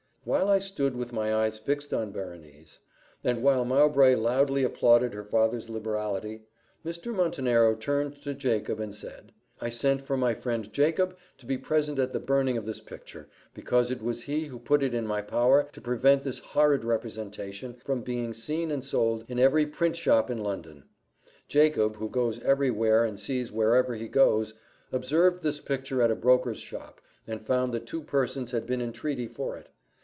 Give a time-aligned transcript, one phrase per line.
[0.23, 2.79] While I stood with my eyes fixed on Berenice,
[3.23, 6.43] and while Mowbray loudly applauded her father's liberality,
[6.85, 7.11] Mr.
[7.11, 11.97] Montenero turned to Jacob and said, "I sent for my friend Jacob to be present
[11.97, 15.23] at the burning of this picture, because it was he who put it in my
[15.23, 20.29] power to prevent this horrid representation from being seen and sold in every print shop
[20.29, 20.83] in London.
[21.47, 24.53] Jacob, who goes every where, and sees wherever he goes,
[24.91, 28.91] observed this picture at a broker's shop, and found that two persons had been in
[28.93, 29.67] treaty for it.